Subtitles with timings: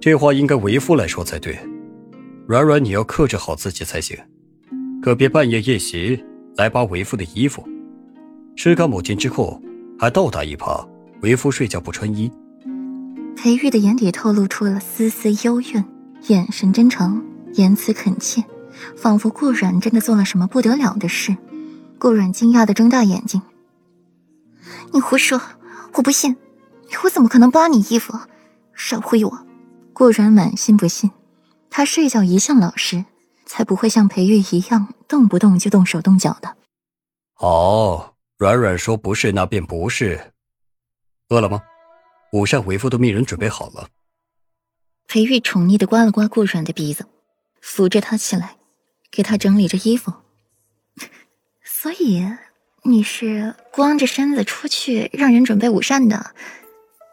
[0.00, 1.58] 这话应该为夫来说才对。
[2.46, 4.16] 软软，你要克制好自己才行，
[5.02, 6.24] 可别半夜夜袭
[6.56, 7.66] 来扒为夫的衣服。
[8.54, 9.60] 吃干抹净之后，
[9.98, 10.86] 还倒打一耙，
[11.22, 12.30] 为夫睡觉不穿衣。
[13.36, 15.84] 裴玉的眼底透露出了丝丝幽怨，
[16.28, 17.24] 眼神真诚，
[17.54, 18.44] 言辞恳切，
[18.96, 21.36] 仿佛顾软真的做了什么不得了的事。
[21.98, 23.42] 顾软惊讶的睁大眼睛
[24.92, 25.40] ：“你胡说！
[25.94, 26.36] 我不信！
[27.04, 28.18] 我怎么可能扒你衣服？
[28.74, 29.38] 少忽悠我！”
[29.98, 31.10] 顾软满信不信。
[31.70, 33.06] 他睡觉一向老实，
[33.46, 36.54] 才不会像裴玉一样动不动就动手动脚的。
[37.38, 40.34] 哦，软软说不是，那便不是。
[41.30, 41.62] 饿了吗？
[42.32, 43.88] 午膳为夫都命人准备好了。
[45.08, 47.06] 裴玉宠溺的刮了刮顾软的鼻子，
[47.62, 48.58] 扶着他起来，
[49.10, 50.12] 给他整理着衣服。
[51.64, 52.22] 所以
[52.82, 56.34] 你是光着身子出去让人准备午膳的？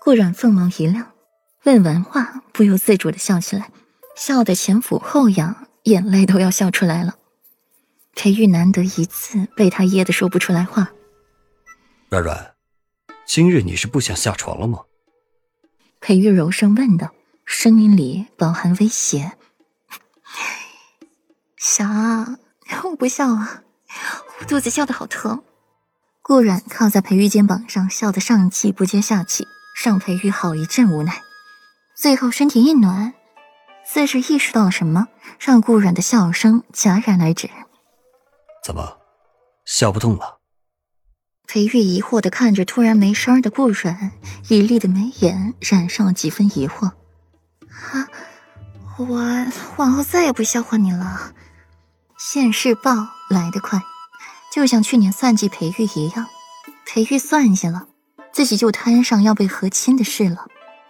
[0.01, 1.12] 顾软凤眸一亮，
[1.63, 3.71] 问完话不由自主的笑起来。
[4.15, 7.15] 笑得前俯后仰，眼泪都要笑出来了。
[8.13, 10.91] 裴玉难得一次被他噎得说不出来话。
[12.09, 12.53] 软软，
[13.25, 14.81] 今日你是不想下床了吗？
[15.99, 17.11] 裴玉柔声问道，
[17.43, 19.31] 声音里饱含威胁。
[21.57, 22.37] 想，
[22.83, 23.63] 我不笑啊，
[24.39, 25.43] 我肚子笑得好疼。
[26.21, 29.47] 顾软靠在裴玉肩膀上，笑得上气不接下气，
[29.83, 31.23] 让裴玉好一阵无奈。
[31.95, 33.13] 最后身体一暖。
[33.85, 35.07] 似是意识到了什么，
[35.39, 37.49] 让顾软的笑声戛然而止。
[38.63, 38.97] 怎么，
[39.65, 40.39] 笑不动了？
[41.45, 44.11] 裴玉疑惑的看着突然没声的顾软，
[44.47, 46.85] 一粒的眉眼染上了几分疑惑。
[46.87, 48.07] 啊，
[48.97, 49.05] 我
[49.75, 51.33] 往后再也不笑话你了。
[52.17, 52.91] 现世报
[53.29, 53.81] 来得快，
[54.53, 56.25] 就像去年算计裴玉一样，
[56.85, 57.87] 裴玉算计了，
[58.31, 60.47] 自己就摊上要被和亲的事了。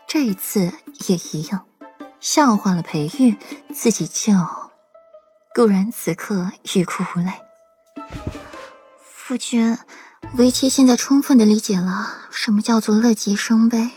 [0.07, 0.71] 这一次
[1.07, 1.65] 也一样。
[2.19, 3.35] 笑话了裴玉，
[3.73, 4.33] 自己就
[5.53, 7.31] 固然此刻欲哭无泪。
[9.01, 9.77] 夫君，
[10.37, 13.89] 为妻现在充分的理解了什么叫做乐极生悲，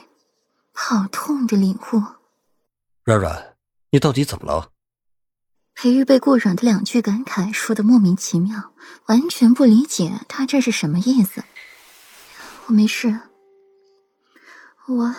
[0.73, 2.03] 好痛的领悟。
[3.05, 3.57] 软软，
[3.91, 4.73] 你到底怎么了？
[5.75, 8.73] 裴玉被顾软的两句感慨说的莫名其妙，
[9.07, 11.45] 完全不理解他这是什么意思。
[12.67, 13.21] 我没事，
[14.87, 15.15] 我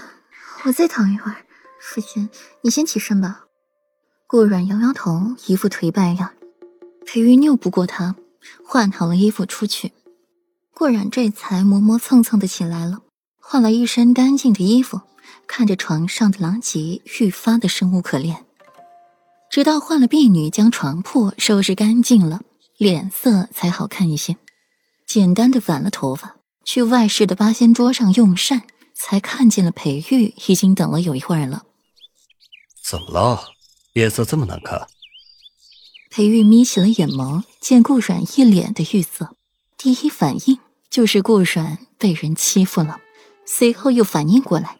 [0.65, 1.37] 我再躺一会儿。
[1.79, 2.29] 夫君，
[2.61, 3.45] 你先起身吧。
[4.25, 6.31] 顾软摇摇头，一副颓败样。
[7.05, 8.15] 裴玉拗不过他，
[8.65, 9.93] 换好了衣服出去。
[10.73, 12.99] 顾软这才磨磨蹭蹭的起来了，
[13.39, 15.01] 换了一身干净的衣服，
[15.47, 18.45] 看着床上的狼藉愈发的生无可恋。
[19.49, 22.41] 直到换了婢女将床铺收拾干净了，
[22.77, 24.35] 脸色才好看一些。
[25.07, 28.63] 简单的挽了头发，去外室的八仙桌上用膳，
[28.99, 31.63] 才看见了裴玉已经等了有一会儿了。
[32.83, 33.43] 怎么了？
[33.93, 34.87] 脸色这么难看。
[36.09, 39.35] 裴玉眯起了眼眸，见顾软一脸的郁色，
[39.77, 40.59] 第一反应
[40.89, 42.99] 就是顾软被人欺负了，
[43.45, 44.77] 随后又反应过来，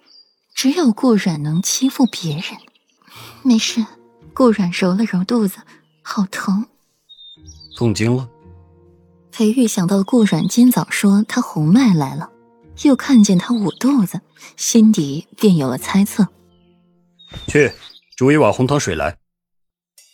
[0.56, 2.44] 只有顾软能欺负别人。
[3.44, 3.86] 没事，
[4.34, 5.58] 顾软揉了揉肚子，
[6.02, 6.66] 好疼。
[7.76, 8.30] 痛经了。
[9.32, 12.32] 裴玉想到顾软今早说他红脉来了，
[12.84, 14.22] 又看见他捂肚子，
[14.56, 16.28] 心底便有了猜测。
[17.48, 17.72] 去。
[18.16, 19.20] 煮一碗红糖水来。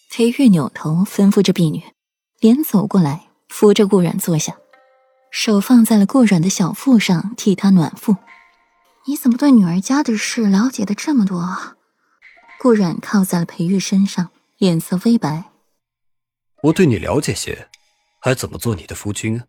[0.09, 1.81] 裴玉扭头吩咐着婢女，
[2.41, 4.57] 连走过来扶着顾软坐下，
[5.31, 8.17] 手放在了顾软的小腹上，替他暖腹。
[9.05, 11.77] 你怎么对女儿家的事了解的这么多？
[12.59, 15.45] 顾软靠在了裴玉身上，脸色微白。
[16.63, 17.69] 我对你了解些，
[18.19, 19.47] 还怎么做你的夫君啊？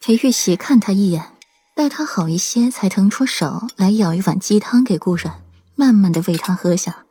[0.00, 1.32] 裴玉斜看他一眼，
[1.80, 5.42] 待他好一些，才腾出手来舀一碗鸡汤给顾软，
[5.76, 7.06] 慢慢的喂他喝下。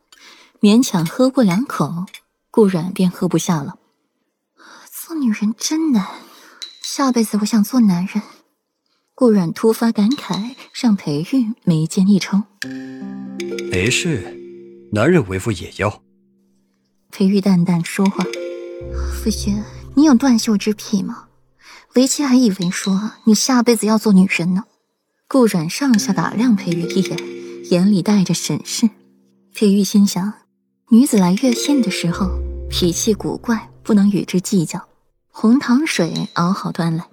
[0.60, 2.06] 勉强喝过两口，
[2.52, 3.80] 顾软便喝不下了。
[4.92, 6.06] 做女人真难，
[6.80, 8.22] 下辈子我想做男人。
[9.16, 12.40] 顾软突发感慨，让裴玉眉间一抽。
[13.72, 14.38] 没事，
[14.92, 16.00] 男人为夫也要。
[17.10, 18.24] 裴玉淡淡说话
[19.20, 19.60] ：“夫君，
[19.96, 21.24] 你有断袖之癖吗？
[21.94, 24.64] 为妻还以为说你下辈子要做女人呢。”
[25.28, 27.18] 顾软上下打量裴玉一眼，
[27.70, 28.90] 眼里带着审视。
[29.54, 30.32] 裴玉心想。
[30.92, 32.28] 女子来月信的时候，
[32.68, 34.88] 脾气古怪，不能与之计较。
[35.30, 37.06] 红糖水熬好端来，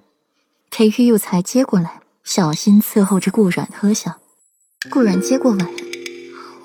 [0.68, 4.18] 裴玉又才接过来，小心伺候着顾软喝下。
[4.90, 5.70] 顾软接过碗，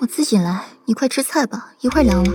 [0.00, 2.34] 我自己来，你快吃菜吧，一会儿凉了。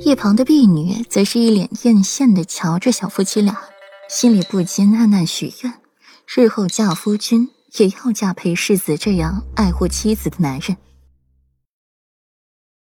[0.00, 3.54] 一旁的婢女则是一脸艳羡的瞧着小夫妻俩，
[4.08, 5.74] 心里不禁暗暗许愿：
[6.26, 10.76] 日后嫁夫君，也要嫁裴世子这样爱护妻子的男人。